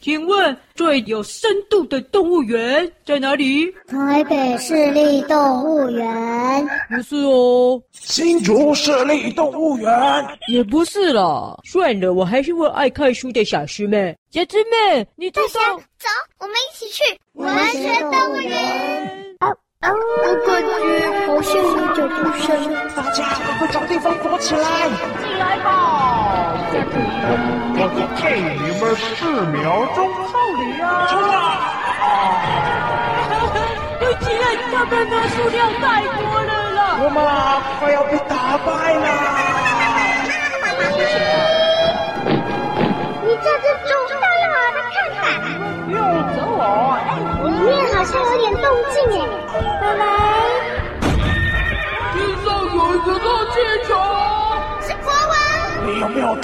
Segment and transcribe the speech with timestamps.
[0.00, 3.66] 请问最有深度的动物园在哪里？
[3.88, 6.68] 台北市立动物园。
[6.88, 7.82] 不是哦。
[7.92, 9.90] 新竹市立动物园。
[10.46, 11.58] 也不是啦。
[11.64, 14.16] 算了，我还是问爱看书的小师妹。
[14.30, 15.58] 小师妹，你走走，
[15.98, 16.08] 走，
[16.38, 17.02] 我们一起去
[17.32, 18.56] 文学动物园。
[19.40, 22.46] 啊，我感觉好像有脚步声，
[22.94, 24.88] 大家赶快找地方躲起来！
[25.20, 26.54] 进来吧，
[27.78, 28.20] 在这里，我就替
[28.58, 31.06] 你们四秒钟扣礼啊！
[31.08, 31.32] 冲啊！
[34.00, 34.26] 对不起，
[34.72, 36.80] 他们的数量太多了啦！
[37.00, 37.16] 我们
[37.78, 39.06] 快要被打败了！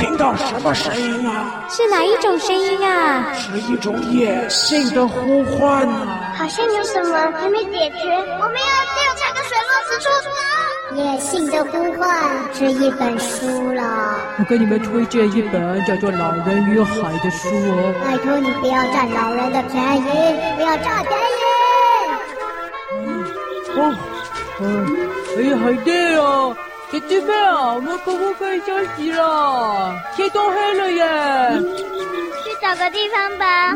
[0.05, 1.65] 听到什么声音啊？
[1.71, 3.33] 是哪一种声音啊？
[3.33, 6.35] 是一种野性的呼唤啊！
[6.37, 7.97] 好像有什么还没解决。
[8.05, 10.11] 我们要调查个水落石出。
[10.95, 12.07] 野性的呼唤
[12.53, 13.83] 是一本书了。
[14.39, 16.93] 我给你们推荐一本叫做《老人与海》
[17.25, 17.95] 的书哦。
[18.05, 20.03] 拜托你不要占老人的便宜，
[20.57, 21.43] 不要占便宜。
[23.77, 23.95] 哦，
[24.61, 24.65] 嗯，
[25.39, 26.55] 哎，好累哦，
[26.91, 29.95] 姐姐们啊，我们可不可以休息了？
[30.15, 31.05] 天都黑了耶。
[32.45, 33.75] 去找个地方吧。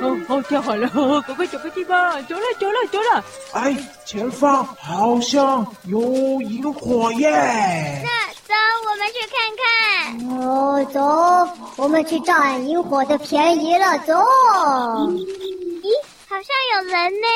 [0.00, 0.88] 哦，好，太好了，
[1.22, 3.24] 赶快找个地方，走了，走了，走了。
[3.52, 6.00] 哎，前方好像有
[6.42, 7.30] 萤火耶。
[8.04, 8.10] 那
[8.48, 8.54] 走，
[8.90, 9.64] 我们去看看。
[10.40, 14.12] 哦，走，我们去占萤火的便宜了，走。
[15.12, 15.88] 咦，
[16.28, 17.26] 好像有人呢。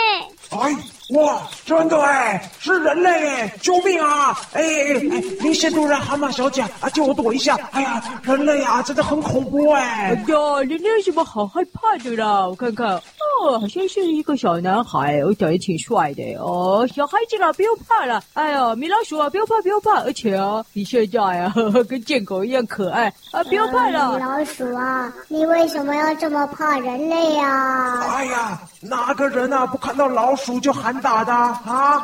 [0.50, 0.76] 哎，
[1.10, 4.36] 哇，真的哎，是人类哎，救命啊！
[4.52, 7.56] 哎哎哎，林仙杜人蛤蟆小姐啊，借我躲一下。
[7.70, 9.82] 哎呀，人类啊，真的很恐怖哎。
[9.82, 12.46] 哎呀，人类有什么好害怕的啦？
[12.48, 16.86] 我看看，哦，好像是一个小男孩，我长得挺帅的哦。
[16.94, 18.20] 小孩子啦，不要怕了。
[18.34, 20.00] 哎呀，米老鼠啊，不要怕，不要怕。
[20.02, 24.14] 而且啊，你现在呀，呵呵，跟贱狗一样可爱啊，不要怕了。
[24.18, 28.00] 米老鼠啊，你为什么要这么怕人类呀？
[28.10, 32.02] 哎呀，哪个人啊，不看到老鼠就喊打的啊？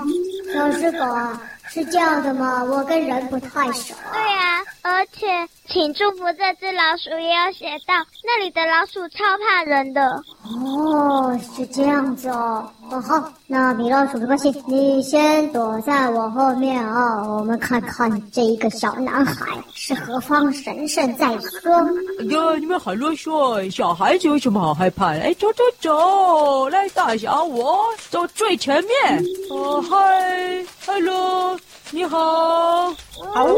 [0.54, 2.62] 老师狗啊，是这样的吗？
[2.64, 3.94] 我跟人不太熟。
[4.12, 4.55] 对啊，
[4.86, 5.26] 而且
[5.66, 10.22] 请祝福这只老鼠也有写到，那里的老鼠超怕人的。
[10.44, 12.70] 哦，是这样子哦。
[12.88, 17.38] 哦好，那米老鼠没关系，你先躲在我后面啊、哦。
[17.41, 21.74] 我们看看这一个小男孩是何方神圣再说。
[22.20, 25.20] 哎呀，你们很啰嗦，小孩子有什么好害怕的？
[25.20, 29.24] 哎，走走走，来大侠我走最前面。
[29.50, 31.58] 哦嗨，hello，
[31.91, 32.94] 你好。
[33.34, 33.54] 好，你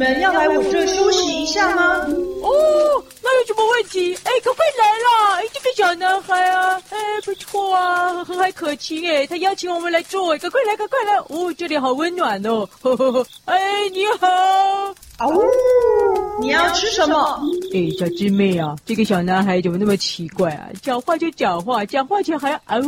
[0.00, 2.06] 们要来我这休息一下吗？
[2.42, 4.14] 哦，那有什么问题？
[4.24, 5.36] 哎，可快来啦！
[5.36, 11.18] 哎，这个小男孩啊，哎，不错啊，和蔼可亲哎，他邀请我们来坐，赶快来，赶快来！
[11.28, 12.66] 哦，这里好温暖哦。
[12.80, 14.26] 呵呵呵，哎，你好。
[15.18, 15.38] 哦，
[16.40, 17.38] 你要吃什么？
[17.74, 20.66] 哎，小狮妹啊，这个小男孩怎么那么奇怪啊？
[20.80, 22.80] 讲话就讲话，讲话前还要嗷，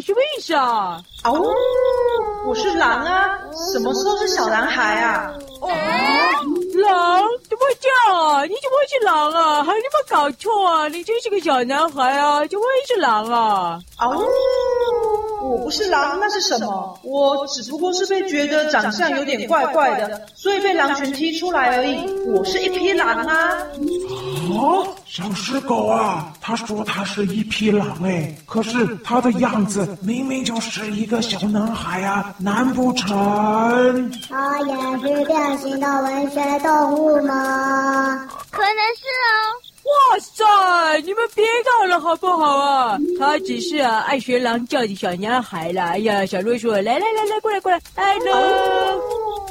[0.00, 1.00] 什么意思啊？
[1.22, 1.40] 哦，
[2.44, 3.38] 我是狼啊，
[3.72, 5.32] 什么时候是小男孩啊？
[5.60, 7.22] 哦，狼？
[7.48, 8.44] 怎么会这样啊？
[8.44, 9.62] 你怎么会是狼啊？
[9.64, 10.88] 还有没有搞错啊？
[10.88, 13.80] 你真是个小男孩啊，怎么会是狼啊？
[14.00, 14.26] 哦。
[15.48, 16.98] 我不是狼，那是什么？
[17.02, 22.06] 我只不过是被觉得长相有点怪怪的，所以被狼群踢出来而已。
[22.26, 23.48] 我是一匹狼啊！
[24.50, 34.12] 哦，小狮狗啊，他说他是一匹狼哎，可是他的样子明明就是一个小男孩啊，难不成？
[34.28, 38.28] 他也是变形的文学动物吗？
[38.50, 39.67] 可能是哦。
[39.88, 40.44] 哇塞！
[41.04, 42.98] 你们别闹了好不好啊？
[43.18, 45.92] 他只是啊爱学狼叫的小男孩啦。
[45.92, 49.00] 哎呀，小瑞说：“来来来来，过来过来，Hello，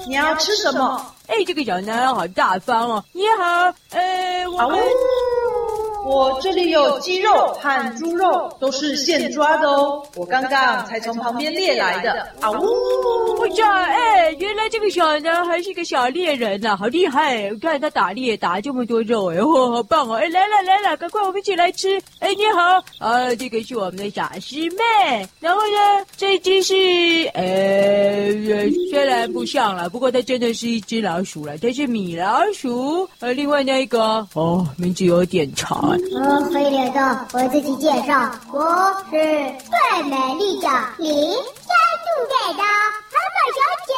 [0.08, 1.02] 你要吃什么？
[1.28, 3.03] 哎，这个小男孩好大方哦。
[3.14, 4.80] 你好，哎，我们。”
[6.09, 10.01] 我这里有鸡肉和猪肉，都是现抓的哦。
[10.16, 12.25] 我刚刚才从旁边猎来的。
[12.40, 12.66] 啊呜！
[13.38, 17.50] 我叫，哎，原来这个小男孩是个小猎人呐，好厉害！
[17.62, 20.15] 看他打猎打这么多肉，哎，嚯，好棒哦！
[20.15, 22.00] 哎，来了来了，赶快我们一起来吃。
[22.19, 25.27] 哎，你好，啊，这个是我们的小师妹。
[25.39, 26.75] 然后呢，这只是，
[27.33, 28.31] 呃，
[28.91, 33.07] 虽然不像了，不过它真的是一只老鼠了，它是米老鼠。
[33.19, 35.89] 呃，另外那一个，哦，名字有点长。
[36.15, 41.73] 呃，黑脸的，我自己介绍，我是最美丽的林家
[42.03, 43.94] 住在的妈妈小姐。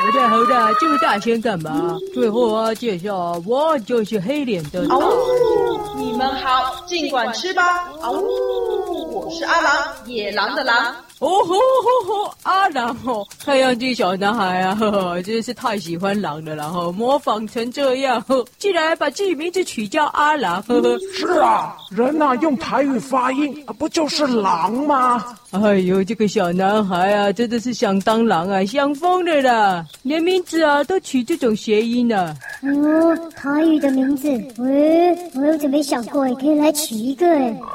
[0.00, 1.96] 好的好的，这么大声干嘛？
[2.14, 4.80] 最后啊，介绍，我就是黑脸的。
[4.88, 7.62] 哦，你们好，尽管吃吧。
[8.00, 9.72] 啊呜，我是阿狼，
[10.06, 10.94] 野狼的狼。
[11.20, 12.34] 哦吼吼吼！
[12.44, 20.96] 阿狼哦，太阳这小男孩啊，呵呵，真是太喜欢狼了，然后模仿成这样，呵，竟然把自己名字取叫阿狼，呵呵。
[21.12, 25.24] 是啊，人呐、啊、用台语发音啊，不就是狼吗？
[25.50, 29.84] 哎呦，这个小男孩啊，真的是想当狼啊，想疯了啦！
[30.02, 32.36] 连名字啊都取这种谐音呢、啊。
[32.62, 34.28] 哦，台语的名字，
[34.58, 37.26] 喂，我有准备想过，也可以来取一个。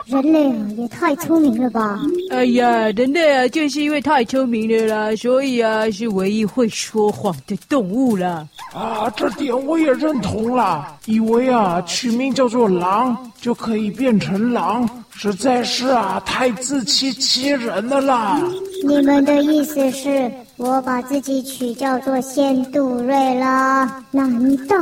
[0.06, 2.00] 人类啊，也太聪明了吧！
[2.32, 3.33] 哎呀，人类。
[3.50, 8.48] 就是因为太聪明了啦，所以啊，是唯一会说谎的动物啦。
[8.74, 10.98] 啊，这点我也认同啦。
[11.06, 18.42] 以为啊，取名叫做狼就可以变成狼，实在是啊，太自欺欺人了啦。
[18.84, 20.32] 你们的意思是？
[20.58, 24.78] 我把自己取叫做仙杜瑞了，难道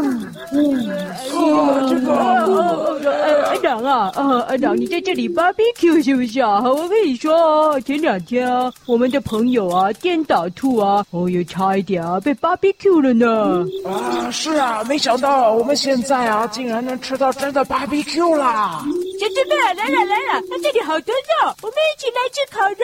[0.52, 0.92] 你是？
[1.34, 4.12] 哦，这个，阿狼啊，
[4.50, 6.62] 阿长，你在这里 barbecue 是不是啊？
[6.62, 13.66] 我跟你说，前两天啊，我们的朋友啊，颠倒兔啊，哦哟，差一点啊，被 barbecue 了呢。
[13.86, 18.84] 啊，是啊，没想到我们现在啊，竟然能吃到真的 barbecue 啦！
[19.20, 22.76] 小姐妹，来了来了，那这里好多肉，我们一起来吃烤肉。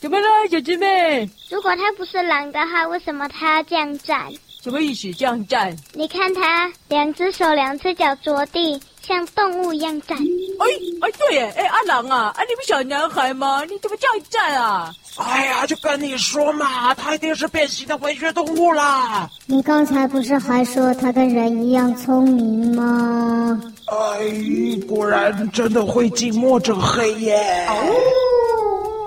[0.00, 1.28] 怎么了，小师妹？
[1.50, 4.26] 如果他不是狼的话，为什么他要这样站？
[4.62, 5.12] 什么意思？
[5.12, 5.76] 这样站？
[5.92, 10.16] 你看他两只手、两只脚着地，像动物一样站。
[10.18, 10.66] 哎
[11.02, 13.62] 哎，对耶，哎，阿狼啊，啊，你不小男孩吗？
[13.64, 14.92] 你怎么这样站啊？
[15.18, 19.28] 哎呀，就跟你说嘛，他一定是变形的文学动物啦。
[19.46, 23.60] 你刚才不是还说他跟人一样聪明吗？
[23.86, 27.66] 哎，果然真的会近墨者黑耶。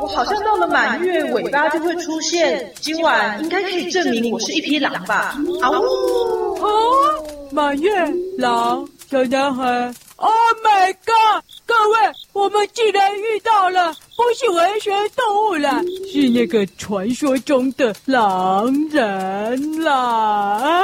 [0.03, 2.73] 我好像到了满月，尾巴就会出现。
[2.81, 5.33] 今晚应该可以证明我是一匹狼吧？
[5.61, 6.59] 啊呜！
[6.59, 7.89] 哦，满月
[8.37, 10.29] 狼小男孩，Oh
[10.61, 11.41] my God！
[11.65, 19.93] 各位，我们竟然遇到了，不是文学动物了，是那个传说中的狼人啦！
[19.93, 20.83] 啊！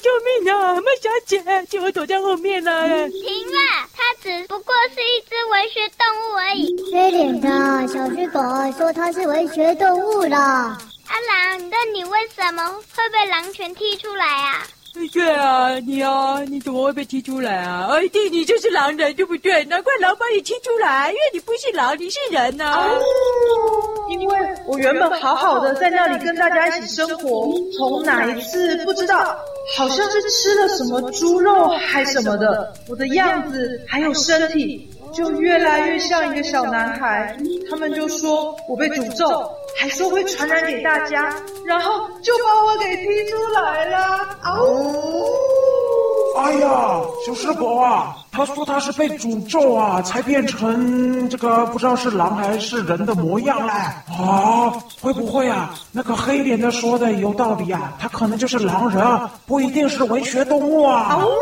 [0.00, 0.10] 救
[0.44, 2.88] 命啊，麦小姐，请我躲在后面了。
[3.08, 3.58] 停了，
[3.92, 5.20] 它只不过是一
[5.62, 6.90] 只文学动物而已。
[6.90, 7.48] 缺点的
[7.88, 8.40] 小只狗
[8.76, 10.36] 说它是文学动物了。
[10.36, 14.66] 阿狼，那你为什么会被狼群踢出来啊？
[15.12, 17.88] 对啊，你啊，你怎么会被踢出来啊？
[17.92, 19.64] 哎，弟，你就是狼人，对不对？
[19.64, 22.88] 难怪狼把你踢出来，因为你不是狼，你是人呐、啊。
[24.10, 27.48] 因为我原本好好的在那里跟大家一起生活，
[27.78, 29.34] 从哪一次不知道，
[29.76, 37.36] 好像是吃了什么猪肉还什么的，我的样子还有身体就越来越像一个小男孩。
[37.70, 39.28] 他们就说我被诅咒。
[39.80, 44.18] 还说会传染给大家，然后就把我给踢出来了。
[44.44, 45.24] 哦，
[46.36, 53.72] 哎呀，小师伯啊，他说他是被诅咒啊，才变成这个不知道是狼还是人的模样嘞。
[53.72, 54.70] 啊，
[55.00, 55.74] 会不会啊？
[55.90, 59.04] 那个黑脸的说的有道理啊，他可能就是狼人，
[59.46, 61.18] 不一定是文学动物啊。
[61.18, 61.32] 哦，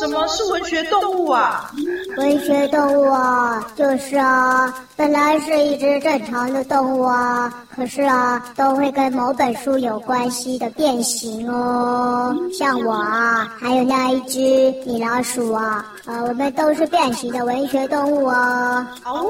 [0.00, 1.70] 什么是文学动物啊？
[2.18, 12.36] 文学动物啊，就是啊，本来是一只正常的动物啊，可是啊，都会跟某本书有关系的变形哦。
[12.52, 14.38] 像我啊，还有那一只
[14.84, 18.86] 米老鼠啊，呃，我们都是变形的文学动物哦。
[19.04, 19.26] 哦，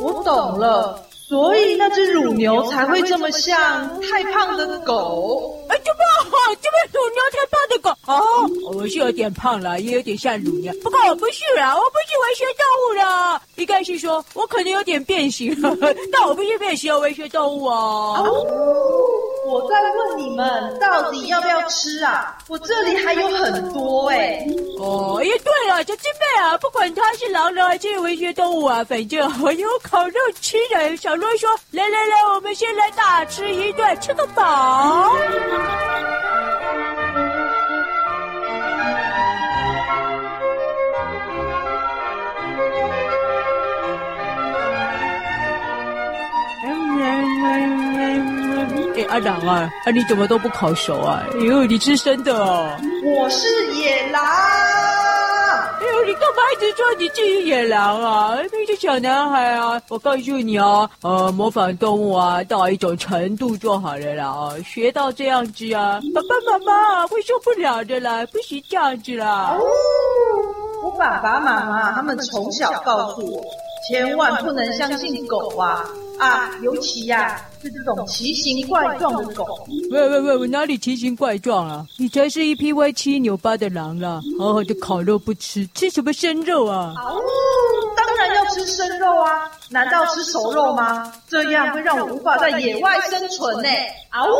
[0.00, 0.98] 我懂了。
[1.32, 5.58] 所以那只乳牛才会这么像太胖的狗。
[5.70, 5.98] 哎，这么
[6.30, 7.90] 好，这么乳牛太胖的狗。
[8.04, 10.70] 哦，我是有点胖了，也有点像乳牛。
[10.82, 13.40] 不过我不是啦，我不是文学动物啦。
[13.54, 15.56] 应该是说我可能有点变形，
[16.12, 18.14] 但我不是变形的文学动物哦。
[18.18, 18.46] 哦
[19.44, 22.38] 我在问你们，到底要不要吃啊？
[22.48, 24.46] 我这里还有很多哎、
[24.78, 30.96] 哦，也，对了，小金妹啊，不管它是狼人还是文学动物啊，反正我有烤肉吃的。
[30.96, 35.12] 小罗说：“来来来，我们先来大吃一顿，吃个饱。”
[49.12, 51.22] 阿狼啊，啊你怎么都不烤熟啊？
[51.34, 52.74] 哎呦，你吃生的哦！
[53.04, 54.24] 我是野狼。
[54.24, 58.38] 哎呦，你干嘛一直说你自己野狼啊？
[58.50, 69.58] 那些小男孩啊，我告诉你啊，呃，模仿动物啊，到一种程度就好了啦啊，学到这样子啊，爸爸妈妈会受不了的啦，不许这样子啦。
[69.58, 69.60] 哦，
[70.84, 73.44] 我爸爸妈妈他们从小告诉我，
[73.90, 75.84] 千万不能相信狗啊。
[76.22, 79.44] 啊，尤其呀、啊，是这种奇形怪状的狗。
[79.90, 81.84] 喂喂喂，我哪里奇形怪状啊？
[81.98, 84.20] 你才是一匹歪七扭八的狼啦！
[84.38, 86.94] 好好的烤肉不吃，吃什么生肉啊？
[86.96, 87.18] 啊呜，
[87.96, 89.50] 当然要吃生肉啊！
[89.68, 91.12] 难道吃熟肉吗？
[91.28, 93.68] 这样会让我无法在野外生存呢！
[94.10, 94.30] 啊呜！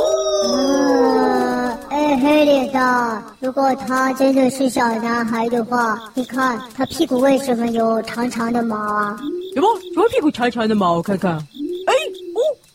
[0.47, 9.17] 呃，哎，黑脸的，如果他真的是小男孩的话，你看他屁股为什么有长长的毛啊？
[9.55, 9.69] 什么？
[9.93, 10.93] 什么屁股长长的毛？
[10.93, 11.45] 我看看。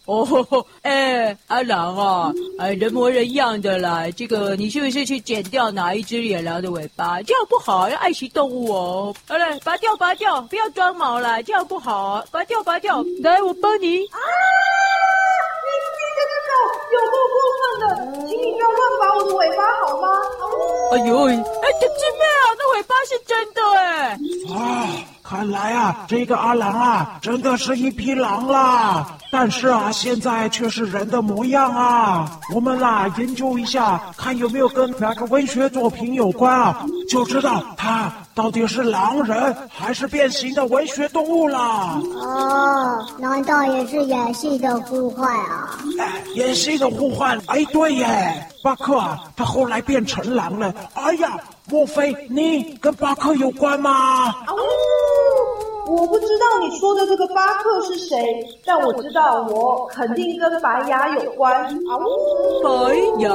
[0.07, 4.09] 哎，哦，哦，哎，阿狼啊，哎，人模人样的啦。
[4.15, 7.21] 这个你是不是去剪掉哪一只野狼的尾巴？
[7.23, 9.13] 这样不好，要爱惜动物哦。
[9.27, 12.23] 好嘞，拔掉，拔掉，不要装毛了，这样不好。
[12.31, 13.97] 拔掉，拔掉，来，我帮你。
[14.07, 14.17] 啊！
[15.67, 16.51] 你你这个狗
[16.93, 20.07] 有够过分的，请你不要乱拔我的尾巴好吗？
[20.93, 24.17] 哎呦，哎，这姐妹啊，那尾巴是真的哎。
[24.55, 24.57] 啊。
[25.29, 29.05] 看来啊，这个阿郎啊，真的是一匹狼啦。
[29.29, 32.39] 但是啊，现在却是人的模样啊。
[32.55, 41.99] 我们啦，研究一下，看有没有跟哪个文学作品有关啊，就知道他到底是狼人还是变形的文学动物啦。
[42.15, 45.77] 哦，难道也是演戏的呼唤啊？
[45.99, 50.73] 哎，演戏的呼唤，哎，对耶，巴克啊，他后来变成狼了。
[50.93, 51.37] 哎呀，
[51.69, 54.33] 莫非你跟巴克有关吗？
[55.87, 61.63] 我不知道你说的这个巴克是谁，但我知道我肯定跟白牙有关。
[61.63, 62.61] 啊呜！
[62.61, 63.31] 白牙？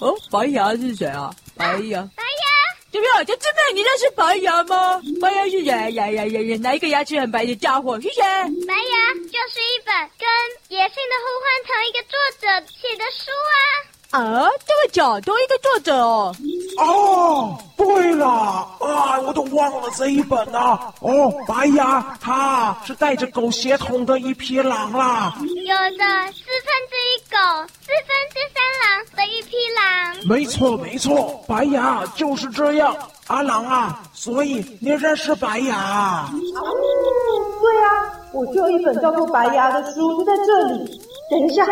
[0.00, 1.30] 哦，白牙是谁啊？
[1.56, 2.02] 白牙？
[2.14, 2.46] 白牙？
[2.92, 3.24] 怎么样？
[3.24, 5.00] 这姊妹，你认识白牙吗？
[5.22, 5.64] 白牙是谁？
[5.64, 6.58] 呀呀呀呀！
[6.60, 7.98] 哪一个牙齿很白的家伙？
[7.98, 8.22] 是谁？
[8.22, 10.28] 白牙就是一本跟
[10.68, 13.55] 《野性的呼唤》同一个作者写的书啊。
[14.10, 16.34] 啊，这么巧，同一个作者哦。
[16.78, 20.94] 哦，对了，啊，我都忘了这一本了。
[21.00, 25.34] 哦，白牙，他是带着狗血统的一匹狼啦。
[25.40, 27.36] 有的四分之一狗，
[27.80, 30.16] 四分之三狼的一匹狼。
[30.26, 32.96] 没错，没错，白牙就是这样。
[33.26, 35.76] 阿狼啊，所以你认识白牙？
[35.76, 41.00] 啊，对啊，我就有一本叫做《白牙》的书，就在这里。
[41.28, 41.64] 等一下，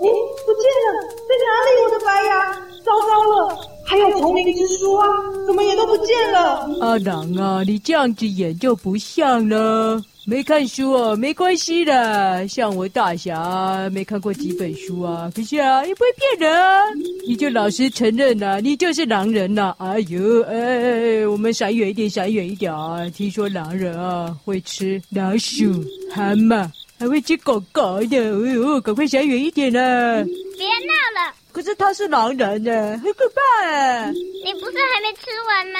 [0.00, 0.08] 你
[0.46, 0.88] 不见了，
[1.28, 1.68] 在哪里？
[1.84, 3.58] 我的白牙，糟糕了！
[3.84, 5.06] 还有丛林之书啊，
[5.46, 6.66] 怎么也都不见了？
[6.80, 10.02] 阿狼啊，你这样子演就不像了。
[10.26, 12.48] 没看书哦，没关系的。
[12.48, 16.06] 像我大侠没看过几本书啊，可是啊，也不会
[16.38, 16.80] 骗人啊。
[17.28, 19.74] 你就老实承认呐，你就是狼人呐。
[19.78, 23.06] 哎呦，哎哎哎，我们闪远一点，闪远一点啊！
[23.14, 25.66] 听说狼人啊会吃老鼠、
[26.10, 26.66] 蛤蟆。
[26.98, 30.22] 还会吃狗狗的，哎呦，赶快闪远一点啦！
[30.56, 31.34] 别闹了！
[31.52, 32.70] 可是他是狼人呢，
[33.02, 34.10] 很可怕哎！
[34.12, 35.78] 你不是还没吃完吗？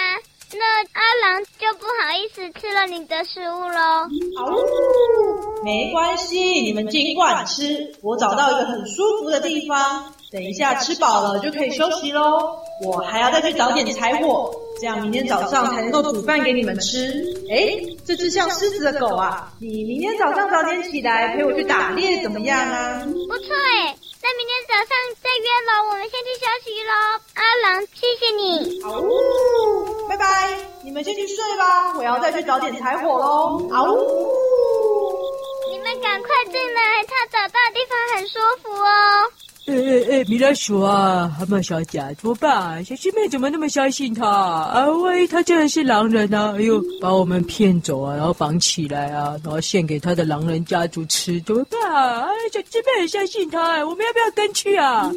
[0.56, 4.06] 那阿狼就不好意思吃了你的食物喽。
[4.38, 7.92] 哦，没关系，你们尽管吃。
[8.02, 12.58] 我找到一个很舒服的地方，等一下吃饱了就可以休息喽。
[12.82, 17.06] 我还要再去找点柴火，这样明天早上才能够煮饭给你们吃。
[17.48, 23.00] 哎，这只像狮子的狗啊，你明天早上早点起来陪我去打猎怎么样啊？
[23.28, 23.96] 不错哎。
[24.26, 24.88] 那明天早上
[25.22, 26.92] 再约喽，我们先去休息喽。
[27.34, 28.82] 阿郎，谢谢你。
[28.82, 33.68] 好呜，拜拜，你们先去睡吧，我要再去找点柴火喽。
[33.70, 34.32] 好呜，
[35.70, 39.30] 你们赶快进来，他找到的地方很舒服哦。
[39.66, 42.84] 哎哎哎，米老鼠啊，蛤蟆小姐，怎么办？
[42.84, 44.86] 小师妹怎么那么相信他啊？
[44.86, 46.38] 万一他真的是狼人呢？
[46.38, 46.54] 啊？
[46.58, 51.80] 哎呦，把我们骗走啊，然后绑起来啊，然后献给他的狼人家族吃，怎么办？
[52.24, 55.10] 哎，小师妹很相信他，我们要不要跟去啊？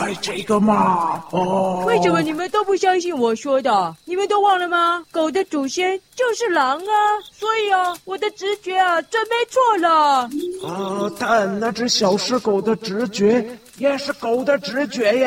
[0.00, 3.94] 哎，这个嘛，哦，为什么你们都不相信我说的？
[4.06, 5.04] 你们都忘了吗？
[5.10, 6.96] 狗的祖先就是狼啊，
[7.30, 10.30] 所以啊，我的直觉啊，准没错了。
[10.66, 13.46] 啊，但那只小狮狗的直觉。
[13.82, 15.26] 也是狗的直觉耶！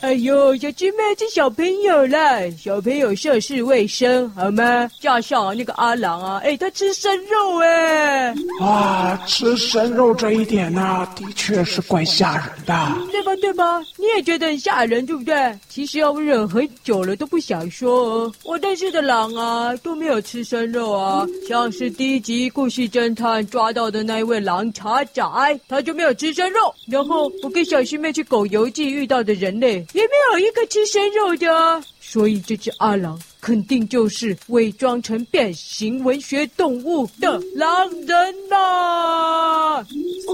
[0.00, 4.90] 哎呦，小鸡妹是小朋友了，小朋友涉世未深，好吗？
[4.98, 8.34] 加上那个阿郎啊，哎，他吃生肉哎！
[8.60, 12.74] 啊，吃生肉这一点呢、啊，的确是怪吓人的，
[13.12, 13.36] 对吧？
[13.36, 13.78] 对吧？
[13.96, 15.56] 你也觉得很吓人，对不对？
[15.68, 18.32] 其实我忍很久了，都不想说。
[18.42, 25.22] 我认识的狼啊，都没有吃生肉啊，像是第一集故事侦探抓到的那一位狼茶仔，
[25.68, 26.74] 他就没有吃生肉。
[26.88, 27.80] 然后我跟小。
[27.92, 39.86] 师妹去狗游记遇到的人类也没有一个吃生肉的，所以这只阿狼肯定就是伪装成变形文学动物的狼人啦、啊！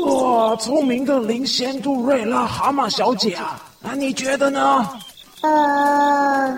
[0.06, 4.88] 哇，聪明的林仙杜瑞拉蛤蟆小姐啊，那你觉得呢？
[5.40, 5.50] 呃，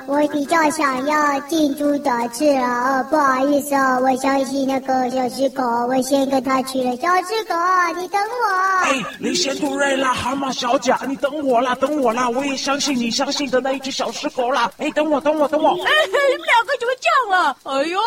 [0.07, 3.07] 我比较想要近朱者赤啊、哦！
[3.11, 6.97] 不好意思哦，我相信那个小狮狗，我先跟他去了。
[6.97, 7.55] 小狮狗，
[8.01, 8.85] 你等我。
[8.85, 12.29] 哎，你先杜瑞拉，蛤蟆小姐，你等我啦，等我啦！
[12.29, 14.71] 我也相信你相信的那一只小狮狗啦。
[14.79, 15.71] 哎，等我，等我，等我。
[15.71, 17.57] 哎，你们两个怎么这样啊？
[17.65, 17.99] 哎呦，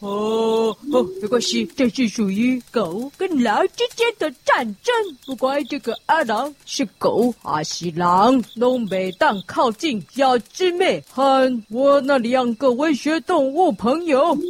[0.00, 4.94] 哦哦，没关系，这是属于狗跟狼之间的战争。
[5.26, 10.04] 不管这个阿狼是狗还是狼，都每当靠近。
[10.14, 11.02] 小狮妹
[11.70, 14.40] 我那两个文学动物朋友，哈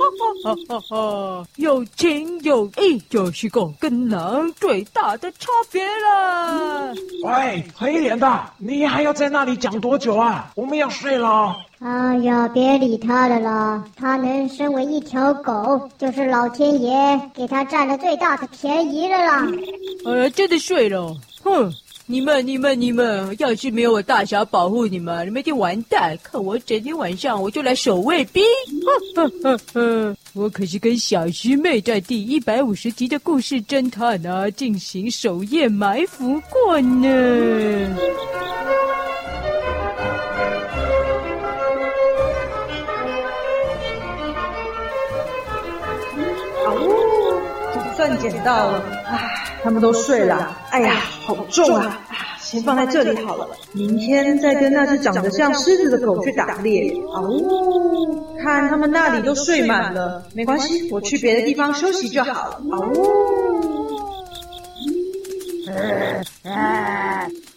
[0.44, 6.94] 哈哈哈，有情有义，就是狗跟狼最大的差别了。
[7.24, 10.50] 喂，黑脸的，你还要在那里讲多久啊？
[10.54, 11.56] 我们要睡了。
[11.80, 13.84] 哎呀，别理他了啦！
[13.96, 19.46] 他能身为一条狗，就是老天爷给他占了最大的便宜了啦。
[20.04, 21.72] 呃，真的睡了，哼。
[22.10, 26.18] 你们、你们、你们，要是没有我大侠保护你们，你们就完蛋！
[26.22, 28.42] 看我整天晚上我就来守卫兵，
[29.14, 37.94] 呵呵呵呵，我可是跟小师妹在第一百五十集的故事侦探啊进行守夜埋伏过呢。
[46.64, 47.07] 好哦，
[47.72, 49.44] 总算捡到了，唉。
[49.60, 51.98] 他们都睡了，哎呀，好重啊！
[52.38, 56.94] 先放在这里好了，明天再跟那只长得像狮子的狗去打猎。
[57.08, 57.28] 哦，
[58.40, 62.60] 看他们那里都睡满了，没关系，我去别的地方休息就好了。
[62.70, 62.88] 哦，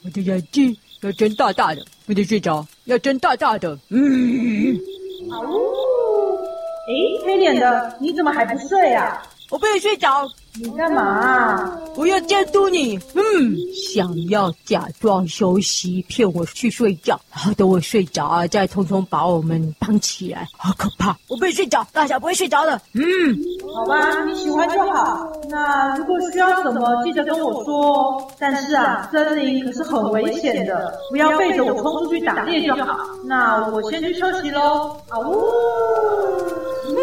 [0.04, 3.78] 我的眼睛要睁大大的，不能睡着，要睁大大的。
[3.90, 4.76] 嗯，
[5.30, 5.38] 哦，
[6.88, 9.22] 诶，黑脸的，你怎么还不睡啊？
[9.52, 10.28] 我不能睡着。
[10.54, 11.80] 你干嘛啊？
[11.96, 12.98] 我要监督你。
[13.16, 13.56] 嗯，
[13.94, 21.16] 想要假装休息，骗我去睡觉，然后等我睡着啊，再通通把我们绑起来，好可怕！
[21.30, 22.82] 我不会睡着，大侠不会睡着的。
[22.92, 23.02] 嗯，
[23.74, 25.26] 好吧，你喜欢就好。
[25.50, 28.30] 那如果需要什么，记得跟我说。
[28.38, 32.98] 但是啊，森林可是很危险的，不要背着我冲出去打猎就好。
[33.24, 34.98] 那我先去休息喽。
[35.08, 35.42] 啊呜！
[36.90, 36.94] 嗯，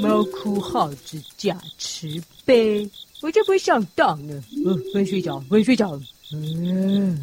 [0.00, 2.08] 猫哭耗子假慈
[2.44, 2.88] 悲，
[3.22, 4.34] 我就不会上当了。
[4.56, 5.98] 嗯、呃，不睡着，不睡着。
[6.32, 7.16] 嗯，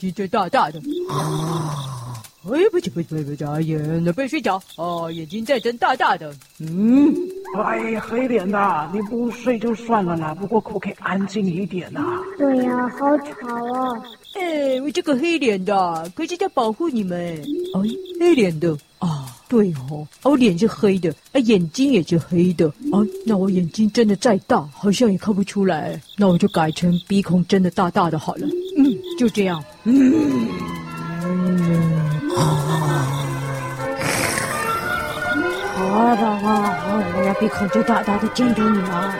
[0.00, 0.78] 眼睛大大的。
[1.08, 4.60] 啊，哎呀，不行不行不行，眼那不睡着。
[4.76, 6.34] 哦，眼睛再睁大大的。
[6.58, 7.14] 嗯，
[7.56, 12.20] 哎，黑脸呐，你不睡就算了啦，不过可不可以安静一点呐、啊？
[12.36, 14.02] 对呀、啊，好吵哦。
[14.40, 17.18] 哎，我这个黑脸的，可是在保护你们。
[17.74, 17.80] 哎，
[18.20, 19.34] 黑脸的啊。
[19.48, 28.46] 对哦，我脸是黑的，啊，眼睛也是黑的，啊，那我眼睛睁得再大，好像也看不出来，那我就改成鼻孔真的大大的好了，
[28.76, 30.28] 嗯，就这样，嗯，
[32.28, 32.86] 好好
[36.04, 36.22] 啦，好，
[37.16, 39.16] 我要鼻孔就大大的见着你啊。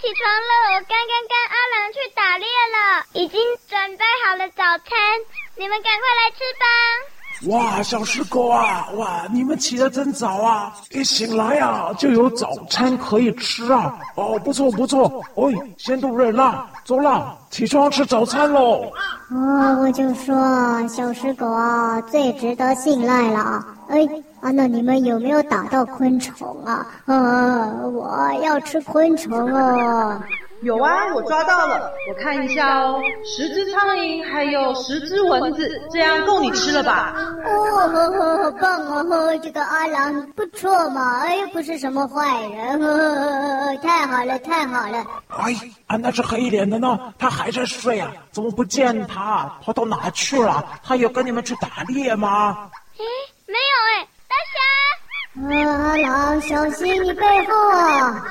[0.00, 5.20] 起床了，我刚刚跟阿郎去打猎了，已经准备好了早餐，
[5.56, 7.13] 你们赶快来吃吧。
[7.48, 10.72] 哇，小石狗啊，哇，你们起得真早啊！
[10.90, 13.98] 一醒来啊，就有早餐可以吃啊！
[14.16, 15.42] 哦，不错不错，哎，
[15.76, 18.84] 先杜瑞拉，走啦，起床吃早餐喽！
[19.30, 24.08] 哦，我就说小石狗啊，最值得信赖了啊，哎。
[24.40, 26.86] 啊，那你们有没有打到昆虫啊？
[27.06, 30.20] 啊，我要吃昆虫哦。
[30.64, 37.14] 有啊，我抓到了，我看一下哦，十只苍蝇，还有十只蚊子，这样够你吃了吧？
[37.44, 45.04] 哦，呵呵好棒哦，这个阿郎不错嘛，哎，又不是什么坏人，呵呵呵太好了，太好了。
[45.28, 45.54] 哎，
[45.86, 48.10] 啊，那只黑脸的呢，他还在睡啊？
[48.32, 49.58] 怎么不见他？
[49.62, 50.64] 跑到哪去了？
[50.82, 52.70] 他有跟你们去打猎吗？
[52.98, 53.04] 哎，
[53.46, 54.08] 没有哎。
[54.26, 58.24] 大侠，啊，阿郎，小心你背后啊！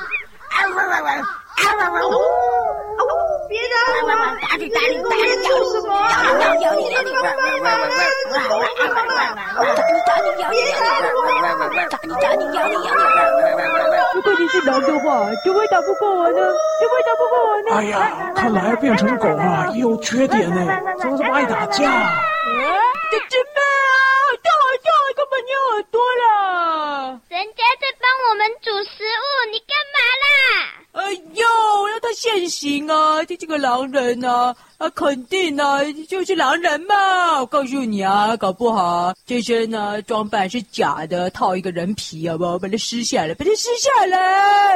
[0.50, 1.43] 啊哇哇哇！
[1.70, 2.04] 啊哇哇！
[2.04, 3.12] 哦哦，
[3.50, 4.08] 别打我！
[4.42, 5.22] 打你打你打你！
[5.44, 5.48] 咬
[6.54, 7.12] 你咬你咬你！
[7.14, 7.88] 哇哇哇哇！
[8.30, 9.16] 哇哇哇
[9.58, 9.66] 哇！
[9.76, 10.56] 打你打你咬你咬你！
[10.74, 11.72] 哇哇哇哇！
[11.90, 12.92] 打你打你咬你咬你！
[14.14, 15.06] 如果你是狼的话，
[15.44, 16.38] 怎么会打不过我呢？
[16.80, 17.70] 怎么会打不过我呢？
[17.76, 17.94] 哎呀，
[18.36, 20.56] 看来变成狗啊，也有缺点呢，
[21.00, 21.80] 怎么这么爱打架？
[23.12, 23.94] 这真笨啊！
[25.16, 30.83] 根本有耳朵了，人家在帮我们煮食物，你干嘛啦？
[30.94, 37.40] 哎呦，让他现形啊，这这个狼人啊，啊，肯定啊，就是狼人嘛！
[37.40, 42.60] 我告诉你啊，搞不好这身呢装扮是假的，套一个人皮，好不好？
[42.60, 44.18] 把它撕下来，把它撕下来。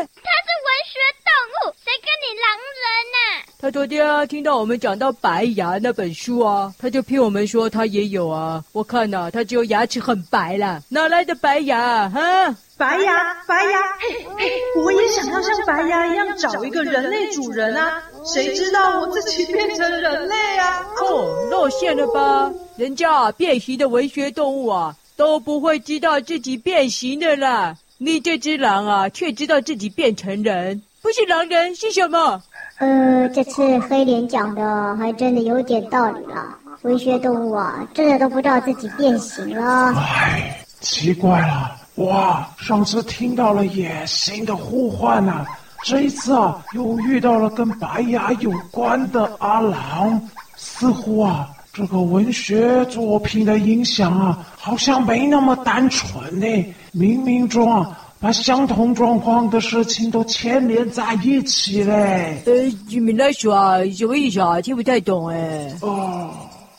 [0.08, 3.46] 他是文学动物，谁跟你狼人呐、啊？
[3.60, 8.64] 他昨天啊听到我们讲到白牙那本书啊，他就骗我们说他也有啊。
[8.72, 12.10] 我看呐、啊，他只有牙齿很白啦，哪来的白牙？
[12.10, 12.56] 哈？
[12.78, 14.52] 白牙，白牙，嘿嘿，
[14.84, 18.04] 我也想要像白牙一样找一个人类主人啊！
[18.24, 20.86] 谁知道我自己变成人类啊？
[21.02, 22.52] 哦，露馅了吧？
[22.76, 27.76] 人家变形的文学动物啊，都不会知道自己变形的啦。
[27.98, 32.44] 你这只狼啊，却知道自己变成人，不是狼人是什么？
[32.78, 36.56] 呃，这次黑脸讲的还真的有点道理了。
[36.84, 39.96] 文学动物啊，真的都不知道自己变形了。
[39.96, 41.76] 哎，奇怪了。
[41.98, 45.46] 哇，上次听到了野性的呼唤呐、啊，
[45.84, 50.22] 这一次啊又遇到了跟白牙有关的阿郎，
[50.56, 56.46] 似乎啊这个文学作品的影响啊好像没那么单纯呢，
[56.94, 62.42] 冥冥中啊把相同状况的事情都牵连在一起嘞。
[62.46, 62.54] 呃，
[62.88, 64.62] 你们来说啊，什么意思啊？
[64.62, 65.76] 听不太懂哎。
[65.82, 66.30] 哦。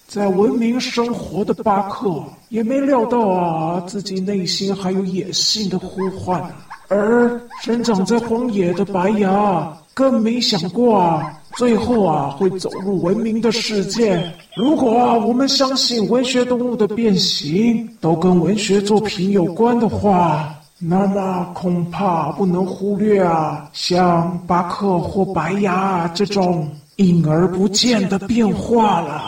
[0.09, 6.43] 在文明生活的巴克也没料到啊，自己内心还有野性的呼唤，
[6.89, 14.33] 而生长在荒野的白牙更没想过啊，最后啊会走入文明的世界。
[14.57, 26.67] 如果啊我们相信文学动物的变形都跟文学作品有关的话，那么恐怕不能忽略啊，像巴克或白牙这种
[26.97, 29.28] 隐而不见的变化了。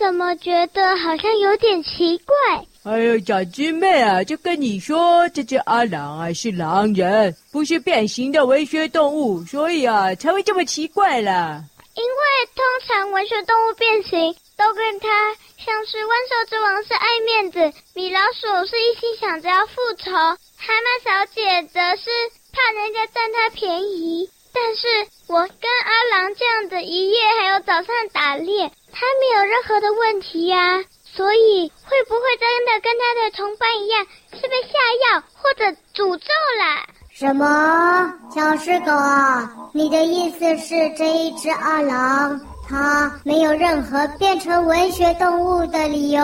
[0.00, 2.64] 我怎么觉得好像有点奇怪？
[2.90, 11.62] 哎呦，小鸡妹啊，就跟你说，这只阿郎啊是狼人，不是变形的文学动物，所以啊才会这么奇怪啦。
[11.94, 22.10] 因为通常文学动物变形都跟他像是万兽之王是爱面子，米老鼠是一心想着要复仇，蛤蟆小姐则是
[22.54, 24.30] 怕人家占她便宜。
[24.52, 28.72] 但是我跟阿郎这样子一夜还有早上打猎。
[28.92, 30.84] 他没有任何的问题呀、啊，
[31.14, 34.68] 所以会不会真的跟他的同伴一样，是被下
[35.12, 36.26] 药或者诅咒
[36.58, 36.82] 了？
[37.12, 38.12] 什么？
[38.34, 46.20] 小狮狗啊，你的意思是这一只二郎，他没有任何变成文学动物的理由，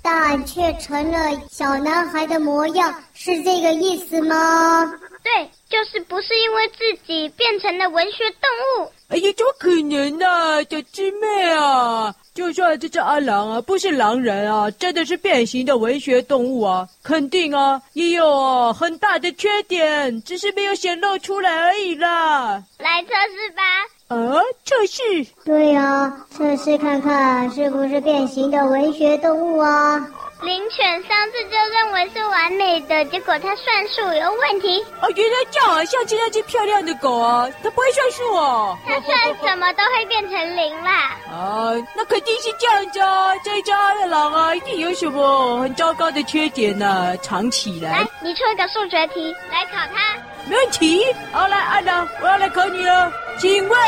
[0.00, 1.18] 但却成了
[1.50, 4.94] 小男孩的模样，是这个意思吗？
[5.24, 8.92] 对，就是不是因为自己变成了文学动物。
[9.08, 12.14] 哎呀，怎么可能呢、啊，小师妹啊！
[12.38, 22.62] 就算这只阿郎啊，不是狼人啊，真的是变形的文学动物啊，肯定啊也有啊很大的缺点，只是没有显露出来而已啦。
[22.78, 23.62] 来测试吧。
[24.06, 25.02] 啊，测试？
[25.44, 30.08] 对呀、啊，测试看看是不是变形的文学动物啊。
[30.42, 34.84] 灵犬上次就认为是完美的，结果它算数有问题。
[35.02, 35.84] 哦，原来这样啊！
[35.84, 38.78] 像这样只漂亮的狗啊，它不会算数哦。
[38.86, 41.16] 它算什么都会变成零啦。
[41.28, 43.34] 啊，那肯定是这样子啊！
[43.42, 47.98] 这只阿郎啊，一定有什么很糟糕的缺点呢、啊，藏起来。
[47.98, 50.14] 来，你出一个数学题来考它。
[50.46, 51.04] 没问题。
[51.32, 53.12] 好，来，阿郎，我要来考你了。
[53.38, 53.78] 请问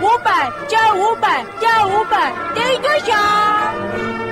[0.00, 4.29] 五百加五百加五百等于多少？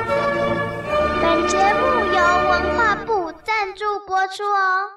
[1.28, 4.88] 本节目由文化部赞助播出哦。